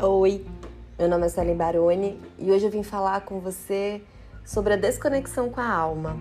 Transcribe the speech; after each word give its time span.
Oi, 0.00 0.46
meu 0.96 1.08
nome 1.08 1.26
é 1.26 1.28
Suelen 1.28 1.56
Baroni 1.56 2.20
e 2.38 2.52
hoje 2.52 2.64
eu 2.64 2.70
vim 2.70 2.84
falar 2.84 3.22
com 3.22 3.40
você 3.40 4.00
sobre 4.44 4.74
a 4.74 4.76
desconexão 4.76 5.50
com 5.50 5.60
a 5.60 5.68
alma. 5.68 6.16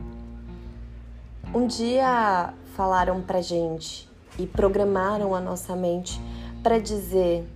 Um 1.54 1.68
dia 1.68 2.56
falaram 2.76 3.22
pra 3.22 3.40
gente 3.40 4.10
e 4.40 4.48
programaram 4.48 5.36
a 5.36 5.40
nossa 5.40 5.76
mente 5.76 6.20
para 6.64 6.80
dizer, 6.80 7.48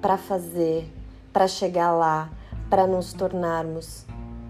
para 0.00 0.16
fazer, 0.16 0.90
para 1.34 1.46
chegar 1.46 1.92
lá, 1.92 2.30
para 2.70 2.86
nos 2.86 3.12
tornarmos. 3.12 4.06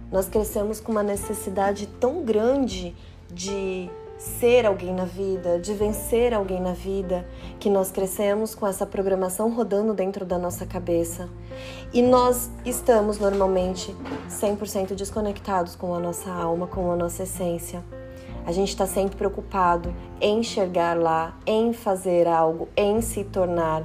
Nós 0.08 0.28
crescemos 0.28 0.80
com 0.80 0.92
uma 0.92 1.02
necessidade 1.02 1.88
tão 1.98 2.22
grande 2.24 2.94
de 3.28 3.90
ser 4.22 4.64
alguém 4.66 4.94
na 4.94 5.04
vida, 5.04 5.58
de 5.58 5.74
vencer 5.74 6.32
alguém 6.32 6.60
na 6.60 6.72
vida, 6.72 7.26
que 7.58 7.68
nós 7.68 7.90
crescemos 7.90 8.54
com 8.54 8.64
essa 8.64 8.86
programação 8.86 9.52
rodando 9.52 9.92
dentro 9.92 10.24
da 10.24 10.38
nossa 10.38 10.64
cabeça. 10.64 11.28
E 11.92 12.00
nós 12.00 12.48
estamos 12.64 13.18
normalmente 13.18 13.94
100% 14.30 14.94
desconectados 14.94 15.74
com 15.74 15.92
a 15.92 15.98
nossa 15.98 16.30
alma, 16.30 16.68
com 16.68 16.92
a 16.92 16.96
nossa 16.96 17.24
essência. 17.24 17.82
A 18.46 18.52
gente 18.52 18.68
está 18.68 18.86
sempre 18.86 19.16
preocupado 19.16 19.92
em 20.20 20.40
chegar 20.40 20.96
lá, 20.96 21.36
em 21.44 21.72
fazer 21.72 22.28
algo, 22.28 22.68
em 22.76 23.00
se 23.00 23.24
tornar. 23.24 23.82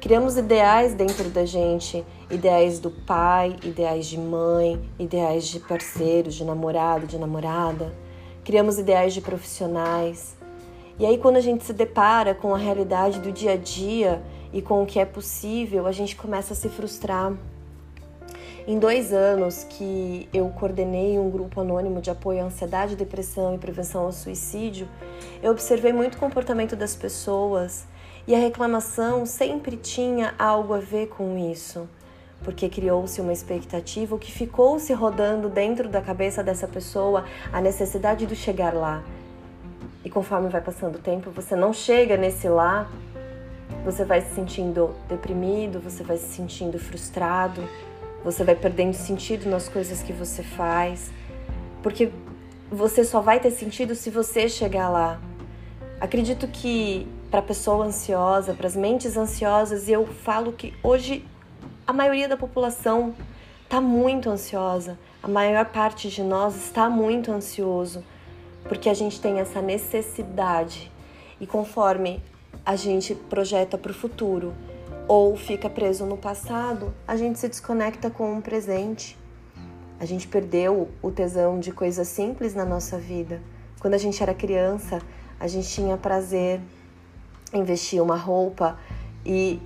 Criamos 0.00 0.38
ideais 0.38 0.94
dentro 0.94 1.28
da 1.28 1.44
gente, 1.44 2.02
ideais 2.30 2.78
do 2.78 2.90
pai, 2.90 3.56
ideais 3.62 4.06
de 4.06 4.18
mãe, 4.18 4.80
ideais 4.98 5.46
de 5.46 5.60
parceiro, 5.60 6.30
de 6.30 6.44
namorado, 6.44 7.06
de 7.06 7.18
namorada 7.18 8.05
criamos 8.46 8.78
ideais 8.78 9.12
de 9.12 9.20
profissionais. 9.20 10.36
E 11.00 11.04
aí, 11.04 11.18
quando 11.18 11.36
a 11.36 11.40
gente 11.40 11.64
se 11.64 11.72
depara 11.72 12.32
com 12.32 12.54
a 12.54 12.56
realidade 12.56 13.18
do 13.18 13.32
dia 13.32 13.54
a 13.54 13.56
dia 13.56 14.22
e 14.52 14.62
com 14.62 14.84
o 14.84 14.86
que 14.86 15.00
é 15.00 15.04
possível, 15.04 15.84
a 15.84 15.90
gente 15.90 16.14
começa 16.14 16.52
a 16.52 16.56
se 16.56 16.68
frustrar. 16.68 17.32
Em 18.64 18.78
dois 18.78 19.12
anos 19.12 19.64
que 19.64 20.28
eu 20.32 20.48
coordenei 20.50 21.18
um 21.18 21.28
grupo 21.28 21.60
anônimo 21.60 22.00
de 22.00 22.08
apoio 22.08 22.40
à 22.40 22.44
ansiedade, 22.44 22.94
depressão 22.94 23.52
e 23.56 23.58
prevenção 23.58 24.04
ao 24.04 24.12
suicídio, 24.12 24.88
eu 25.42 25.50
observei 25.50 25.92
muito 25.92 26.14
o 26.14 26.18
comportamento 26.18 26.76
das 26.76 26.94
pessoas 26.94 27.84
e 28.28 28.34
a 28.34 28.38
reclamação 28.38 29.26
sempre 29.26 29.76
tinha 29.76 30.34
algo 30.38 30.72
a 30.72 30.78
ver 30.78 31.08
com 31.08 31.36
isso 31.36 31.88
porque 32.42 32.68
criou-se 32.68 33.20
uma 33.20 33.32
expectativa, 33.32 34.14
o 34.14 34.18
que 34.18 34.30
ficou 34.30 34.78
se 34.78 34.92
rodando 34.92 35.48
dentro 35.48 35.88
da 35.88 36.00
cabeça 36.00 36.42
dessa 36.42 36.68
pessoa, 36.68 37.24
a 37.52 37.60
necessidade 37.60 38.26
de 38.26 38.36
chegar 38.36 38.72
lá. 38.72 39.02
E 40.04 40.10
conforme 40.10 40.48
vai 40.48 40.60
passando 40.60 40.96
o 40.96 40.98
tempo, 40.98 41.30
você 41.30 41.56
não 41.56 41.72
chega 41.72 42.16
nesse 42.16 42.48
lá, 42.48 42.88
você 43.84 44.04
vai 44.04 44.20
se 44.20 44.34
sentindo 44.34 44.94
deprimido, 45.08 45.80
você 45.80 46.02
vai 46.02 46.16
se 46.16 46.26
sentindo 46.26 46.78
frustrado, 46.78 47.62
você 48.22 48.44
vai 48.44 48.54
perdendo 48.54 48.94
sentido 48.94 49.48
nas 49.48 49.68
coisas 49.68 50.02
que 50.02 50.12
você 50.12 50.42
faz, 50.42 51.10
porque 51.82 52.10
você 52.70 53.04
só 53.04 53.20
vai 53.20 53.38
ter 53.38 53.50
sentido 53.50 53.94
se 53.94 54.10
você 54.10 54.48
chegar 54.48 54.88
lá. 54.88 55.20
Acredito 56.00 56.46
que 56.48 57.06
para 57.30 57.40
pessoa 57.42 57.84
ansiosa, 57.84 58.54
para 58.54 58.66
as 58.66 58.76
mentes 58.76 59.16
ansiosas, 59.16 59.88
eu 59.88 60.06
falo 60.06 60.52
que 60.52 60.74
hoje 60.82 61.24
a 61.86 61.92
maioria 61.92 62.28
da 62.28 62.36
população 62.36 63.14
está 63.62 63.80
muito 63.80 64.28
ansiosa, 64.28 64.98
a 65.22 65.28
maior 65.28 65.66
parte 65.66 66.08
de 66.08 66.20
nós 66.22 66.56
está 66.56 66.90
muito 66.90 67.30
ansioso, 67.30 68.02
porque 68.64 68.88
a 68.88 68.94
gente 68.94 69.20
tem 69.20 69.38
essa 69.38 69.62
necessidade 69.62 70.90
e 71.40 71.46
conforme 71.46 72.20
a 72.64 72.74
gente 72.74 73.14
projeta 73.14 73.78
para 73.78 73.92
o 73.92 73.94
futuro 73.94 74.52
ou 75.06 75.36
fica 75.36 75.70
preso 75.70 76.04
no 76.04 76.16
passado, 76.16 76.92
a 77.06 77.16
gente 77.16 77.38
se 77.38 77.48
desconecta 77.48 78.10
com 78.10 78.36
o 78.36 78.42
presente. 78.42 79.16
A 80.00 80.04
gente 80.04 80.26
perdeu 80.26 80.88
o 81.00 81.10
tesão 81.12 81.60
de 81.60 81.70
coisas 81.70 82.08
simples 82.08 82.54
na 82.54 82.64
nossa 82.64 82.98
vida. 82.98 83.40
Quando 83.78 83.94
a 83.94 83.98
gente 83.98 84.20
era 84.20 84.34
criança, 84.34 85.00
a 85.38 85.46
gente 85.46 85.68
tinha 85.68 85.96
prazer 85.96 86.60
em 87.52 87.62
vestir 87.62 88.02
uma 88.02 88.16
roupa 88.16 88.76
e 89.24 89.60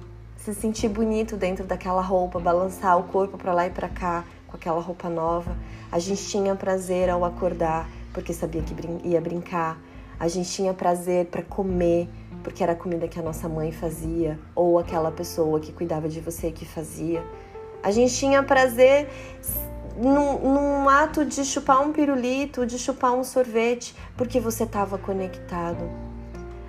se 0.45 0.55
sentir 0.55 0.89
bonito 0.89 1.37
dentro 1.37 1.65
daquela 1.65 2.01
roupa, 2.01 2.41
balançar 2.41 2.99
o 2.99 3.05
corpo 3.05 3.37
para 3.37 3.53
lá 3.53 3.67
e 3.67 3.71
para 3.71 3.89
cá 3.89 4.25
com 4.47 4.57
aquela 4.57 4.81
roupa 4.81 5.09
nova. 5.09 5.55
A 5.93 5.99
gente 5.99 6.27
tinha 6.27 6.55
prazer 6.57 7.11
ao 7.11 7.25
acordar, 7.25 7.89
porque 8.13 8.33
sabia 8.33 8.63
que 8.63 8.75
ia 9.07 9.21
brincar. 9.21 9.79
A 10.19 10.29
gente 10.29 10.51
tinha 10.51 10.73
prazer 10.73 11.27
para 11.27 11.43
comer, 11.43 12.09
porque 12.43 12.63
era 12.63 12.73
a 12.73 12.77
comida 12.77 13.07
que 13.07 13.19
a 13.19 13.23
nossa 13.23 13.49
mãe 13.49 13.71
fazia, 13.71 14.39
ou 14.55 14.79
aquela 14.79 15.11
pessoa 15.11 15.61
que 15.61 15.73
cuidava 15.73 16.09
de 16.09 16.21
você 16.21 16.51
que 16.51 16.65
fazia. 16.65 17.23
A 17.83 17.91
gente 17.91 18.15
tinha 18.15 18.43
prazer 18.43 19.09
num, 19.97 20.39
num 20.39 20.89
ato 20.89 21.25
de 21.25 21.45
chupar 21.45 21.83
um 21.83 21.93
pirulito, 21.93 22.65
de 22.65 22.79
chupar 22.79 23.13
um 23.13 23.25
sorvete, 23.25 23.95
porque 24.17 24.41
você 24.41 24.65
estava 24.65 24.97
conectado. 24.97 26.10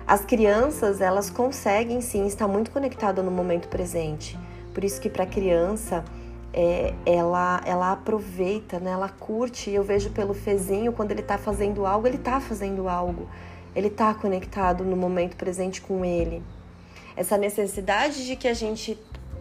As 0.06 0.24
crianças, 0.24 1.00
elas 1.00 1.30
conseguem 1.30 2.00
sim 2.00 2.26
estar 2.26 2.48
muito 2.48 2.70
conectadas 2.70 3.24
no 3.24 3.30
momento 3.30 3.68
presente. 3.68 4.38
Por 4.74 4.84
isso 4.84 5.00
que 5.00 5.08
para 5.08 5.24
a 5.24 5.26
criança, 5.26 6.04
é, 6.52 6.92
ela, 7.06 7.62
ela 7.64 7.92
aproveita, 7.92 8.78
né? 8.78 8.90
ela 8.90 9.08
curte. 9.08 9.70
Eu 9.70 9.82
vejo 9.82 10.10
pelo 10.10 10.34
fezinho, 10.34 10.92
quando 10.92 11.12
ele 11.12 11.20
está 11.20 11.38
fazendo 11.38 11.86
algo, 11.86 12.06
ele 12.06 12.16
está 12.16 12.40
fazendo 12.40 12.88
algo. 12.88 13.28
Ele 13.74 13.88
está 13.88 14.12
conectado 14.12 14.84
no 14.84 14.96
momento 14.96 15.36
presente 15.36 15.80
com 15.80 16.04
ele. 16.04 16.42
Essa 17.16 17.38
necessidade 17.38 18.26
de 18.26 18.36
que 18.36 18.48
a 18.48 18.54
gente 18.54 18.98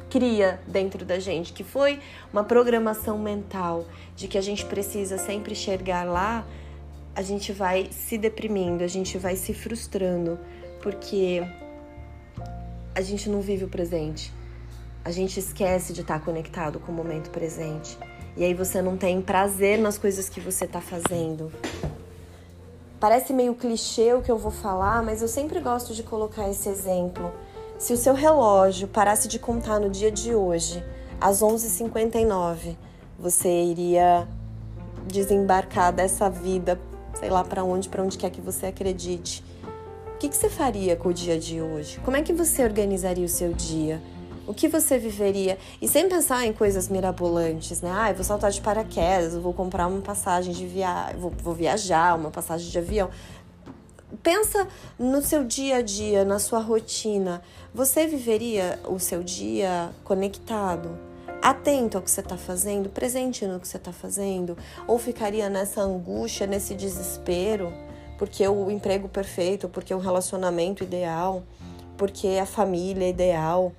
cria 0.10 0.60
dentro 0.68 1.06
da 1.06 1.20
gente, 1.20 1.54
que 1.54 1.64
foi 1.64 2.00
uma 2.32 2.44
programação 2.44 3.18
mental, 3.18 3.86
de 4.16 4.28
que 4.28 4.38
a 4.38 4.42
gente 4.42 4.66
precisa 4.66 5.18
sempre 5.18 5.54
enxergar 5.54 6.04
lá, 6.04 6.46
a 7.16 7.22
gente 7.22 7.52
vai 7.52 7.90
se 7.92 8.18
deprimindo, 8.18 8.84
a 8.84 8.88
gente 8.88 9.18
vai 9.18 9.36
se 9.36 9.54
frustrando, 9.54 10.40
porque 10.82 11.44
a 12.96 13.02
gente 13.02 13.30
não 13.30 13.42
vive 13.42 13.66
o 13.66 13.68
presente. 13.68 14.34
A 15.04 15.12
gente 15.12 15.40
esquece 15.40 15.94
de 15.94 16.02
estar 16.02 16.24
conectado 16.24 16.80
com 16.80 16.92
o 16.92 16.96
momento 16.96 17.30
presente. 17.30 17.98
E 18.38 18.44
aí 18.44 18.54
você 18.54 18.82
não 18.82 18.96
tem 18.96 19.22
prazer 19.22 19.78
nas 19.80 19.98
coisas 19.98 20.30
que 20.30 20.40
você 20.40 20.66
está 20.66 20.80
fazendo. 20.80 21.52
Parece 23.00 23.34
meio 23.34 23.56
clichê 23.56 24.14
o 24.14 24.22
que 24.22 24.32
eu 24.32 24.38
vou 24.38 24.52
falar, 24.52 25.04
mas 25.04 25.22
eu 25.22 25.28
sempre 25.28 25.60
gosto 25.60 25.94
de 25.94 26.04
colocar 26.04 26.48
esse 26.50 26.70
exemplo. 26.70 27.32
Se 27.78 27.94
o 27.94 27.98
seu 27.98 28.14
relógio 28.14 28.88
parasse 28.88 29.28
de 29.28 29.40
contar 29.40 29.80
no 29.80 29.90
dia 29.90 30.12
de 30.12 30.36
hoje, 30.36 30.84
às 31.20 31.42
11h59, 31.42 32.76
você 33.20 33.50
iria 33.50 34.28
desembarcar 35.08 35.92
dessa 35.92 36.30
vida 36.30 36.80
sei 37.22 37.30
lá 37.30 37.44
para 37.44 37.64
onde, 37.64 37.88
para 37.88 38.04
onde 38.04 38.18
quer 38.18 38.32
que 38.32 38.42
você 38.42 38.66
acredite. 38.66 39.44
O 40.16 40.18
que, 40.18 40.28
que 40.28 40.36
você 40.36 40.50
faria 40.50 40.96
com 40.96 41.10
o 41.10 41.14
dia 41.14 41.40
de 41.40 41.62
hoje? 41.62 42.00
Como 42.04 42.18
é 42.18 42.22
que 42.22 42.34
você 42.34 42.64
organizaria 42.64 43.26
o 43.26 43.30
seu 43.30 43.54
dia? 43.54 44.02
O 44.48 44.56
que 44.56 44.68
você 44.68 44.98
viveria? 44.98 45.58
E 45.80 45.88
sem 45.88 46.10
pensar 46.10 46.46
em 46.48 46.52
coisas 46.52 46.90
mirabolantes, 46.90 47.80
né? 47.80 47.92
Ah, 47.94 48.10
eu 48.10 48.16
vou 48.16 48.24
saltar 48.24 48.50
de 48.50 48.60
paraquedas, 48.60 49.36
eu 49.36 49.42
vou 49.42 49.54
comprar 49.54 49.86
uma 49.86 50.02
passagem 50.02 50.52
de 50.52 50.66
viagem, 50.66 51.16
vou, 51.18 51.32
vou 51.44 51.54
viajar, 51.54 52.18
uma 52.18 52.32
passagem 52.32 52.70
de 52.70 52.78
avião. 52.78 53.10
Pensa 54.24 54.68
no 54.98 55.22
seu 55.22 55.44
dia 55.44 55.78
a 55.78 55.82
dia, 55.82 56.26
na 56.26 56.40
sua 56.40 56.60
rotina. 56.60 57.42
Você 57.74 58.08
viveria 58.08 58.80
o 58.88 59.00
seu 59.00 59.24
dia 59.24 59.92
conectado? 60.04 61.11
Atento 61.42 61.98
ao 61.98 62.04
que 62.04 62.12
você 62.12 62.22
está 62.22 62.38
fazendo, 62.38 62.90
presente 62.90 63.46
no 63.46 63.60
que 63.60 63.68
você 63.68 63.78
está 63.78 63.92
fazendo, 63.92 64.58
ou 64.88 65.00
ficaria 65.00 65.50
nessa 65.50 65.82
angústia, 65.82 66.46
nesse 66.46 66.76
desespero, 66.76 67.74
porque 68.18 68.48
o 68.48 68.70
emprego 68.70 69.10
perfeito, 69.10 69.68
porque 69.68 69.94
o 69.94 69.98
relacionamento 69.98 70.84
ideal, 70.84 71.44
porque 71.98 72.28
a 72.42 72.46
família 72.46 73.10
ideal. 73.10 73.74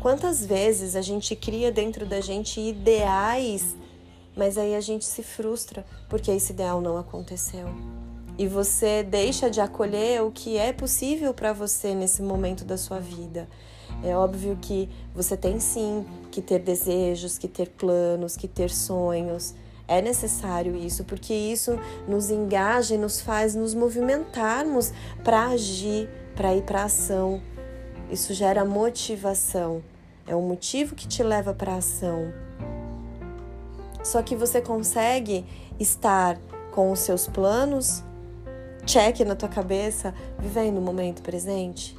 Quantas 0.00 0.44
vezes 0.44 0.96
a 0.96 1.02
gente 1.02 1.34
cria 1.36 1.70
dentro 1.70 2.04
da 2.04 2.20
gente 2.20 2.60
ideais, 2.60 3.76
mas 4.36 4.56
aí 4.56 4.74
a 4.74 4.80
gente 4.80 5.04
se 5.04 5.22
frustra 5.22 5.84
porque 6.08 6.30
esse 6.30 6.52
ideal 6.52 6.80
não 6.80 6.96
aconteceu. 6.96 7.68
E 8.38 8.46
você 8.46 9.02
deixa 9.02 9.50
de 9.50 9.60
acolher 9.60 10.22
o 10.22 10.30
que 10.30 10.56
é 10.56 10.72
possível 10.72 11.34
para 11.34 11.52
você 11.52 11.92
nesse 11.92 12.22
momento 12.22 12.64
da 12.64 12.76
sua 12.76 13.00
vida. 13.00 13.48
É 14.02 14.16
óbvio 14.16 14.56
que 14.60 14.88
você 15.14 15.36
tem 15.36 15.58
sim 15.58 16.06
que 16.30 16.40
ter 16.40 16.60
desejos, 16.60 17.36
que 17.36 17.48
ter 17.48 17.68
planos, 17.70 18.36
que 18.36 18.46
ter 18.46 18.70
sonhos. 18.70 19.54
É 19.88 20.00
necessário 20.00 20.76
isso, 20.76 21.04
porque 21.04 21.34
isso 21.34 21.78
nos 22.06 22.30
engaja 22.30 22.94
e 22.94 22.98
nos 22.98 23.20
faz 23.20 23.54
nos 23.54 23.74
movimentarmos 23.74 24.92
para 25.24 25.46
agir, 25.46 26.08
para 26.36 26.54
ir 26.54 26.62
para 26.62 26.84
ação. 26.84 27.40
Isso 28.10 28.32
gera 28.34 28.64
motivação. 28.64 29.82
É 30.26 30.36
um 30.36 30.42
motivo 30.42 30.94
que 30.94 31.08
te 31.08 31.22
leva 31.22 31.54
para 31.54 31.76
ação. 31.76 32.32
Só 34.04 34.22
que 34.22 34.36
você 34.36 34.60
consegue 34.60 35.44
estar 35.80 36.38
com 36.70 36.92
os 36.92 37.00
seus 37.00 37.26
planos, 37.26 38.04
check 38.86 39.20
na 39.20 39.34
tua 39.34 39.48
cabeça, 39.48 40.14
vivendo 40.38 40.78
o 40.78 40.82
momento 40.82 41.22
presente? 41.22 41.96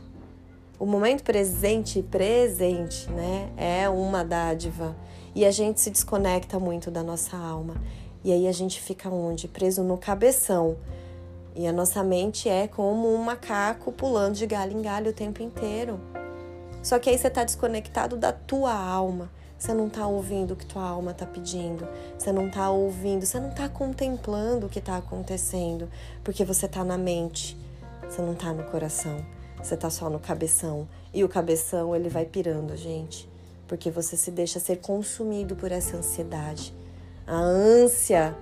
O 0.80 0.86
momento 0.86 1.24
presente, 1.24 2.02
presente, 2.02 3.10
né, 3.12 3.52
é 3.58 3.90
uma 3.90 4.24
dádiva. 4.24 4.96
E 5.36 5.46
a 5.46 5.52
gente 5.52 5.82
se 5.82 5.90
desconecta 5.90 6.58
muito 6.58 6.90
da 6.90 7.04
nossa 7.04 7.36
alma. 7.36 7.76
E 8.24 8.32
aí 8.32 8.48
a 8.48 8.52
gente 8.54 8.80
fica 8.80 9.10
onde? 9.10 9.50
Preso 9.50 9.84
no 9.84 9.98
cabeção. 9.98 10.78
E 11.54 11.68
a 11.68 11.74
nossa 11.74 12.02
mente 12.02 12.48
é 12.48 12.66
como 12.66 13.14
um 13.14 13.22
macaco 13.22 13.92
pulando 13.92 14.36
de 14.36 14.48
galho 14.48 14.72
em 14.72 14.82
galho 14.82 15.12
o 15.12 15.14
tempo 15.14 15.44
inteiro. 15.44 16.00
Só 16.82 16.98
que 16.98 17.10
aí 17.10 17.18
você 17.18 17.28
está 17.28 17.44
desconectado 17.44 18.16
da 18.16 18.32
tua 18.32 18.74
alma. 18.74 19.30
Você 19.58 19.74
não 19.74 19.88
está 19.88 20.08
ouvindo 20.08 20.54
o 20.54 20.56
que 20.56 20.66
tua 20.66 20.84
alma 20.84 21.12
está 21.12 21.26
pedindo. 21.26 21.86
Você 22.18 22.32
não 22.32 22.48
está 22.48 22.70
ouvindo, 22.70 23.26
você 23.26 23.38
não 23.38 23.50
está 23.50 23.68
contemplando 23.68 24.68
o 24.68 24.70
que 24.70 24.80
está 24.80 24.96
acontecendo, 24.96 25.90
porque 26.24 26.46
você 26.46 26.68
está 26.68 26.86
na 26.86 26.98
mente. 26.98 27.58
Você 28.10 28.22
não 28.22 28.32
está 28.32 28.54
no 28.54 28.64
coração. 28.64 29.18
Você 29.62 29.76
está 29.76 29.90
só 29.90 30.10
no 30.10 30.20
cabeção. 30.20 30.88
E 31.14 31.24
o 31.24 31.30
cabeção, 31.30 31.96
ele 31.96 32.10
vai 32.10 32.26
pirando, 32.26 32.76
gente, 32.76 33.30
porque 33.68 33.90
você 33.90 34.16
se 34.16 34.32
deixa 34.32 34.60
ser 34.60 34.78
consumido 34.78 35.56
por 35.56 35.72
essa 35.72 35.98
ansiedade. 35.98 36.74
A 37.26 37.36
ânsia 37.36 38.36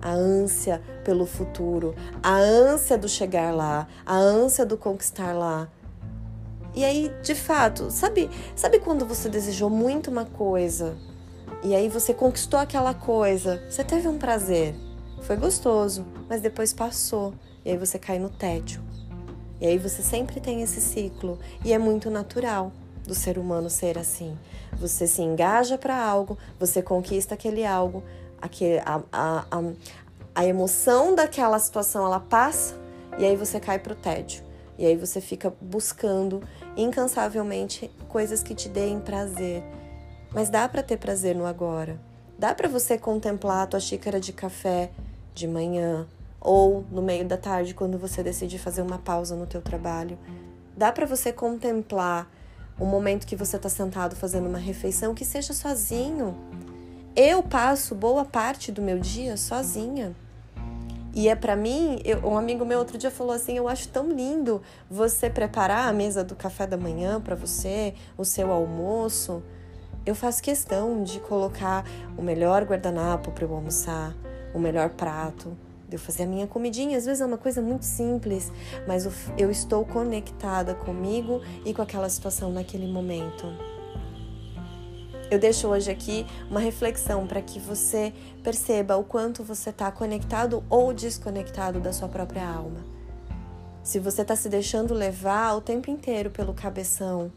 a 0.00 0.10
ânsia 0.10 0.82
pelo 1.04 1.26
futuro, 1.26 1.94
a 2.22 2.36
ânsia 2.36 2.96
do 2.96 3.08
chegar 3.08 3.54
lá, 3.54 3.88
a 4.04 4.16
ânsia 4.16 4.64
do 4.64 4.76
conquistar 4.76 5.32
lá. 5.32 5.68
E 6.74 6.84
aí, 6.84 7.10
de 7.22 7.34
fato, 7.34 7.90
sabe, 7.90 8.30
sabe 8.54 8.78
quando 8.78 9.06
você 9.06 9.28
desejou 9.28 9.70
muito 9.70 10.10
uma 10.10 10.26
coisa 10.26 10.96
e 11.64 11.74
aí 11.74 11.88
você 11.88 12.12
conquistou 12.12 12.60
aquela 12.60 12.92
coisa, 12.92 13.62
você 13.68 13.82
teve 13.82 14.06
um 14.06 14.18
prazer, 14.18 14.74
foi 15.22 15.36
gostoso, 15.36 16.04
mas 16.28 16.40
depois 16.40 16.72
passou 16.72 17.32
e 17.64 17.70
aí 17.70 17.78
você 17.78 17.98
cai 17.98 18.18
no 18.18 18.28
tédio. 18.28 18.85
E 19.60 19.66
aí 19.66 19.78
você 19.78 20.02
sempre 20.02 20.40
tem 20.40 20.62
esse 20.62 20.80
ciclo 20.80 21.38
e 21.64 21.72
é 21.72 21.78
muito 21.78 22.10
natural 22.10 22.72
do 23.06 23.14
ser 23.14 23.38
humano 23.38 23.70
ser 23.70 23.98
assim. 23.98 24.36
Você 24.72 25.06
se 25.06 25.22
engaja 25.22 25.78
para 25.78 25.96
algo, 25.96 26.36
você 26.58 26.82
conquista 26.82 27.34
aquele 27.34 27.64
algo, 27.64 28.02
aquele, 28.40 28.80
a, 28.80 29.00
a, 29.12 29.44
a, 29.50 29.62
a 30.34 30.44
emoção 30.44 31.14
daquela 31.14 31.58
situação 31.58 32.04
ela 32.04 32.20
passa 32.20 32.74
e 33.18 33.24
aí 33.24 33.36
você 33.36 33.58
cai 33.58 33.78
pro 33.78 33.94
tédio. 33.94 34.44
E 34.78 34.84
aí 34.84 34.96
você 34.96 35.20
fica 35.22 35.54
buscando 35.60 36.42
incansavelmente 36.76 37.90
coisas 38.08 38.42
que 38.42 38.54
te 38.54 38.68
deem 38.68 39.00
prazer. 39.00 39.62
Mas 40.34 40.50
dá 40.50 40.68
para 40.68 40.82
ter 40.82 40.98
prazer 40.98 41.34
no 41.34 41.46
agora. 41.46 41.98
Dá 42.38 42.54
para 42.54 42.68
você 42.68 42.98
contemplar 42.98 43.62
a 43.62 43.66
tua 43.66 43.80
xícara 43.80 44.20
de 44.20 44.34
café 44.34 44.90
de 45.34 45.48
manhã 45.48 46.06
ou 46.46 46.84
no 46.92 47.02
meio 47.02 47.26
da 47.26 47.36
tarde 47.36 47.74
quando 47.74 47.98
você 47.98 48.22
decide 48.22 48.56
fazer 48.56 48.80
uma 48.80 48.98
pausa 48.98 49.34
no 49.34 49.48
teu 49.48 49.60
trabalho. 49.60 50.16
Dá 50.76 50.92
para 50.92 51.04
você 51.04 51.32
contemplar 51.32 52.30
o 52.78 52.86
momento 52.86 53.26
que 53.26 53.34
você 53.34 53.56
está 53.56 53.68
sentado 53.68 54.14
fazendo 54.14 54.48
uma 54.48 54.58
refeição 54.58 55.12
que 55.12 55.24
seja 55.24 55.52
sozinho. 55.52 56.36
Eu 57.16 57.42
passo 57.42 57.96
boa 57.96 58.24
parte 58.24 58.70
do 58.70 58.80
meu 58.80 59.00
dia 59.00 59.36
sozinha. 59.36 60.14
E 61.12 61.28
é 61.28 61.34
para 61.34 61.56
mim, 61.56 61.98
eu, 62.04 62.18
um 62.20 62.38
amigo 62.38 62.64
meu 62.64 62.78
outro 62.78 62.96
dia 62.96 63.10
falou 63.10 63.32
assim: 63.32 63.56
Eu 63.56 63.66
acho 63.66 63.88
tão 63.88 64.08
lindo 64.08 64.62
você 64.88 65.28
preparar 65.28 65.88
a 65.88 65.92
mesa 65.92 66.22
do 66.22 66.36
café 66.36 66.64
da 66.64 66.76
manhã 66.76 67.20
para 67.20 67.34
você, 67.34 67.92
o 68.16 68.24
seu 68.24 68.52
almoço. 68.52 69.42
Eu 70.04 70.14
faço 70.14 70.40
questão 70.40 71.02
de 71.02 71.18
colocar 71.18 71.84
o 72.16 72.22
melhor 72.22 72.62
guardanapo 72.62 73.32
para 73.32 73.44
eu 73.44 73.52
almoçar, 73.52 74.14
o 74.54 74.58
melhor 74.60 74.90
prato, 74.90 75.56
de 75.88 75.96
eu 75.96 76.00
fazer 76.00 76.24
a 76.24 76.26
minha 76.26 76.46
comidinha. 76.46 76.98
Às 76.98 77.06
vezes 77.06 77.20
é 77.20 77.26
uma 77.26 77.38
coisa 77.38 77.62
muito 77.62 77.84
simples, 77.84 78.52
mas 78.86 79.06
eu 79.38 79.50
estou 79.50 79.84
conectada 79.84 80.74
comigo 80.74 81.40
e 81.64 81.72
com 81.72 81.82
aquela 81.82 82.08
situação 82.08 82.50
naquele 82.50 82.86
momento. 82.86 83.46
Eu 85.28 85.40
deixo 85.40 85.66
hoje 85.66 85.90
aqui 85.90 86.24
uma 86.48 86.60
reflexão 86.60 87.26
para 87.26 87.42
que 87.42 87.58
você 87.58 88.12
perceba 88.44 88.96
o 88.96 89.02
quanto 89.02 89.42
você 89.42 89.70
está 89.70 89.90
conectado 89.90 90.62
ou 90.70 90.92
desconectado 90.92 91.80
da 91.80 91.92
sua 91.92 92.08
própria 92.08 92.48
alma. 92.48 92.84
Se 93.82 93.98
você 93.98 94.22
está 94.22 94.36
se 94.36 94.48
deixando 94.48 94.94
levar 94.94 95.54
o 95.56 95.60
tempo 95.60 95.90
inteiro 95.90 96.30
pelo 96.30 96.54
cabeção, 96.54 97.32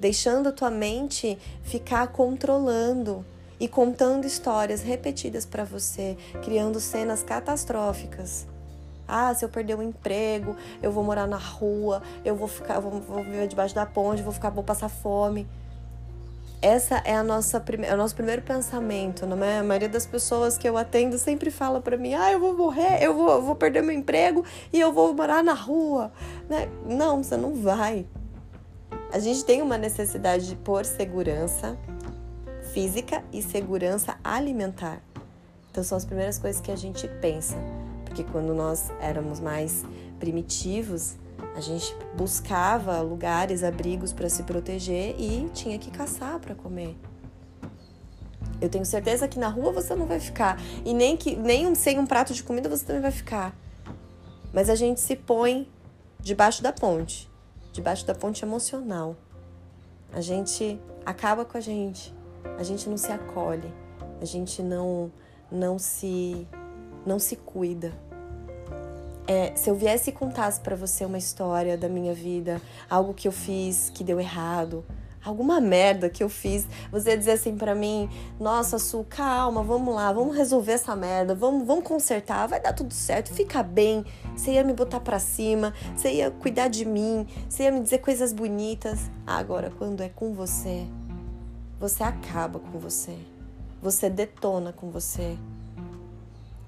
deixando 0.00 0.48
a 0.48 0.52
tua 0.52 0.70
mente 0.70 1.38
ficar 1.62 2.08
controlando 2.08 3.24
e 3.60 3.66
contando 3.68 4.26
histórias 4.26 4.82
repetidas 4.82 5.44
para 5.44 5.64
você, 5.64 6.16
criando 6.42 6.80
cenas 6.80 7.22
catastróficas. 7.22 8.46
Ah, 9.06 9.34
se 9.34 9.44
eu 9.44 9.48
perder 9.48 9.74
o 9.74 9.82
emprego, 9.82 10.54
eu 10.82 10.92
vou 10.92 11.02
morar 11.02 11.26
na 11.26 11.38
rua, 11.38 12.02
eu 12.24 12.36
vou 12.36 12.46
ficar, 12.46 12.78
vou, 12.78 13.00
vou 13.00 13.24
viver 13.24 13.48
debaixo 13.48 13.74
da 13.74 13.86
ponte, 13.86 14.22
vou 14.22 14.32
ficar, 14.32 14.50
vou 14.50 14.62
passar 14.62 14.88
fome 14.88 15.46
essa 16.60 16.96
é 17.04 17.14
a 17.14 17.22
nossa 17.22 17.62
é 17.82 17.94
o 17.94 17.96
nosso 17.96 18.16
primeiro 18.16 18.42
pensamento, 18.42 19.24
não 19.24 19.42
é? 19.44 19.58
A 19.58 19.62
maioria 19.62 19.88
das 19.88 20.04
pessoas 20.04 20.58
que 20.58 20.68
eu 20.68 20.76
atendo 20.76 21.16
sempre 21.16 21.50
fala 21.50 21.80
para 21.80 21.96
mim: 21.96 22.14
"Ah, 22.14 22.32
eu 22.32 22.40
vou 22.40 22.56
morrer, 22.56 23.00
eu 23.00 23.14
vou, 23.14 23.30
eu 23.30 23.42
vou 23.42 23.54
perder 23.54 23.82
meu 23.82 23.94
emprego 23.94 24.44
e 24.72 24.80
eu 24.80 24.92
vou 24.92 25.14
morar 25.14 25.42
na 25.44 25.54
rua", 25.54 26.10
né? 26.48 26.68
Não, 26.84 27.22
você 27.22 27.36
não 27.36 27.54
vai. 27.54 28.06
A 29.12 29.20
gente 29.20 29.44
tem 29.44 29.62
uma 29.62 29.78
necessidade 29.78 30.56
por 30.56 30.84
segurança 30.84 31.78
física 32.78 33.24
e 33.32 33.42
segurança 33.42 34.16
alimentar. 34.22 35.02
Então 35.68 35.82
são 35.82 35.98
as 35.98 36.04
primeiras 36.04 36.38
coisas 36.38 36.60
que 36.60 36.70
a 36.70 36.76
gente 36.76 37.08
pensa, 37.20 37.56
porque 38.04 38.22
quando 38.22 38.54
nós 38.54 38.92
éramos 39.00 39.40
mais 39.40 39.84
primitivos, 40.20 41.16
a 41.56 41.60
gente 41.60 41.92
buscava 42.16 43.00
lugares, 43.00 43.64
abrigos 43.64 44.12
para 44.12 44.28
se 44.28 44.44
proteger 44.44 45.16
e 45.18 45.50
tinha 45.52 45.76
que 45.76 45.90
caçar 45.90 46.38
para 46.38 46.54
comer. 46.54 46.96
Eu 48.60 48.68
tenho 48.68 48.86
certeza 48.86 49.26
que 49.26 49.40
na 49.40 49.48
rua 49.48 49.72
você 49.72 49.96
não 49.96 50.06
vai 50.06 50.20
ficar 50.20 50.56
e 50.84 50.94
nem 50.94 51.16
que 51.16 51.34
nem 51.34 51.74
sem 51.74 51.98
um 51.98 52.06
prato 52.06 52.32
de 52.32 52.44
comida 52.44 52.68
você 52.68 52.84
também 52.84 53.02
vai 53.02 53.10
ficar. 53.10 53.56
Mas 54.52 54.70
a 54.70 54.76
gente 54.76 55.00
se 55.00 55.16
põe 55.16 55.68
debaixo 56.20 56.62
da 56.62 56.72
ponte, 56.72 57.28
debaixo 57.72 58.06
da 58.06 58.14
ponte 58.14 58.44
emocional. 58.44 59.16
A 60.12 60.20
gente 60.20 60.80
acaba 61.04 61.44
com 61.44 61.58
a 61.58 61.60
gente. 61.60 62.16
A 62.56 62.62
gente 62.62 62.88
não 62.88 62.96
se 62.96 63.10
acolhe. 63.10 63.72
A 64.20 64.24
gente 64.24 64.62
não 64.62 65.10
não 65.50 65.78
se 65.78 66.46
não 67.04 67.18
se 67.18 67.36
cuida. 67.36 67.92
É, 69.26 69.52
se 69.54 69.68
eu 69.68 69.74
viesse 69.74 70.10
e 70.10 70.12
contasse 70.12 70.60
para 70.60 70.74
você 70.74 71.04
uma 71.04 71.18
história 71.18 71.76
da 71.76 71.88
minha 71.88 72.14
vida, 72.14 72.62
algo 72.88 73.12
que 73.12 73.28
eu 73.28 73.32
fiz 73.32 73.90
que 73.94 74.02
deu 74.02 74.18
errado, 74.18 74.84
alguma 75.22 75.60
merda 75.60 76.08
que 76.08 76.22
eu 76.22 76.30
fiz, 76.30 76.66
você 76.90 77.16
dizer 77.16 77.32
assim 77.32 77.56
para 77.56 77.74
mim: 77.74 78.08
"Nossa, 78.40 78.78
Su, 78.78 79.04
calma, 79.08 79.62
vamos 79.62 79.94
lá, 79.94 80.12
vamos 80.12 80.34
resolver 80.36 80.72
essa 80.72 80.96
merda, 80.96 81.34
vamos, 81.34 81.66
vamos 81.66 81.84
consertar, 81.84 82.46
vai 82.48 82.60
dar 82.60 82.72
tudo 82.72 82.94
certo, 82.94 83.34
fica 83.34 83.62
bem". 83.62 84.04
Você 84.34 84.52
ia 84.52 84.64
me 84.64 84.72
botar 84.72 85.00
para 85.00 85.18
cima, 85.18 85.74
você 85.94 86.10
ia 86.10 86.30
cuidar 86.30 86.68
de 86.68 86.86
mim, 86.86 87.26
você 87.48 87.64
ia 87.64 87.72
me 87.72 87.80
dizer 87.80 87.98
coisas 87.98 88.32
bonitas. 88.32 89.10
Agora, 89.26 89.70
quando 89.76 90.02
é 90.02 90.08
com 90.08 90.32
você, 90.32 90.86
você 91.80 92.02
acaba 92.02 92.58
com 92.58 92.78
você. 92.78 93.16
Você 93.80 94.10
detona 94.10 94.72
com 94.72 94.90
você. 94.90 95.36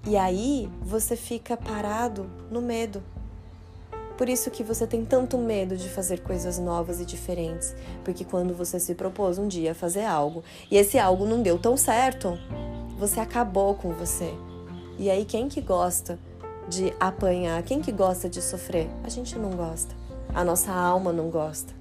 E 0.06 0.16
aí 0.16 0.70
você 0.80 1.16
fica 1.16 1.56
parado 1.56 2.30
no 2.50 2.62
medo. 2.62 3.02
Por 4.16 4.28
isso 4.28 4.50
que 4.50 4.62
você 4.62 4.86
tem 4.86 5.04
tanto 5.04 5.36
medo 5.38 5.76
de 5.76 5.88
fazer 5.88 6.20
coisas 6.20 6.58
novas 6.58 7.00
e 7.00 7.06
diferentes, 7.06 7.74
porque 8.04 8.22
quando 8.22 8.54
você 8.54 8.78
se 8.78 8.94
propôs 8.94 9.38
um 9.38 9.48
dia 9.48 9.72
a 9.72 9.74
fazer 9.74 10.04
algo 10.04 10.44
e 10.70 10.76
esse 10.76 10.98
algo 10.98 11.24
não 11.24 11.42
deu 11.42 11.58
tão 11.58 11.74
certo, 11.76 12.38
você 12.98 13.18
acabou 13.18 13.74
com 13.74 13.92
você. 13.94 14.34
E 14.98 15.10
aí 15.10 15.24
quem 15.24 15.48
que 15.48 15.62
gosta 15.62 16.18
de 16.68 16.94
apanhar, 17.00 17.62
quem 17.62 17.80
que 17.80 17.90
gosta 17.90 18.28
de 18.28 18.42
sofrer? 18.42 18.90
A 19.02 19.08
gente 19.08 19.38
não 19.38 19.50
gosta. 19.52 19.94
A 20.34 20.44
nossa 20.44 20.70
alma 20.70 21.12
não 21.12 21.30
gosta. 21.30 21.79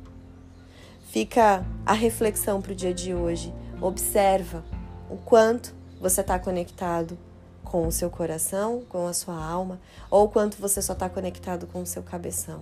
Fica 1.09 1.65
a 1.87 1.93
reflexão 1.93 2.61
para 2.61 2.71
o 2.71 2.75
dia 2.75 2.93
de 2.93 3.15
hoje. 3.15 3.51
Observa 3.81 4.63
o 5.09 5.17
quanto 5.17 5.73
você 5.99 6.21
está 6.21 6.37
conectado 6.37 7.17
com 7.63 7.87
o 7.87 7.91
seu 7.91 8.11
coração, 8.11 8.83
com 8.87 9.07
a 9.07 9.13
sua 9.13 9.43
alma, 9.43 9.79
ou 10.11 10.29
quanto 10.29 10.61
você 10.61 10.83
só 10.83 10.93
está 10.93 11.09
conectado 11.09 11.65
com 11.65 11.81
o 11.81 11.85
seu 11.85 12.03
cabeção, 12.03 12.61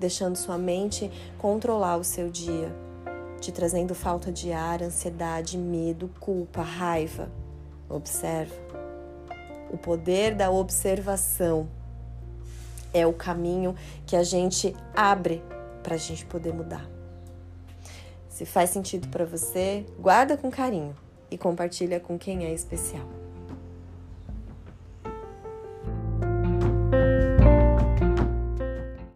deixando 0.00 0.36
sua 0.36 0.56
mente 0.56 1.10
controlar 1.36 1.98
o 1.98 2.04
seu 2.04 2.30
dia, 2.30 2.74
te 3.42 3.52
trazendo 3.52 3.94
falta 3.94 4.32
de 4.32 4.52
ar, 4.52 4.82
ansiedade, 4.82 5.58
medo, 5.58 6.10
culpa, 6.18 6.62
raiva. 6.62 7.28
Observa. 7.90 8.54
O 9.70 9.76
poder 9.76 10.34
da 10.34 10.50
observação 10.50 11.68
é 12.94 13.06
o 13.06 13.12
caminho 13.12 13.74
que 14.06 14.16
a 14.16 14.22
gente 14.22 14.74
abre 14.96 15.42
para 15.82 15.96
a 15.96 15.98
gente 15.98 16.24
poder 16.24 16.54
mudar. 16.54 17.01
Se 18.32 18.46
faz 18.46 18.70
sentido 18.70 19.08
para 19.08 19.26
você, 19.26 19.84
guarda 19.98 20.38
com 20.38 20.50
carinho 20.50 20.96
e 21.30 21.36
compartilha 21.36 22.00
com 22.00 22.18
quem 22.18 22.46
é 22.46 22.54
especial. 22.54 23.21